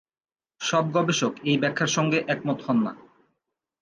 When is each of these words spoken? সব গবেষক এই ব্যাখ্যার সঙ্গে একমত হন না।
সব 0.61 0.85
গবেষক 0.95 1.33
এই 1.43 1.57
ব্যাখ্যার 1.57 1.91
সঙ্গে 1.97 2.19
একমত 2.27 2.59
হন 2.65 2.77
না। 2.85 2.91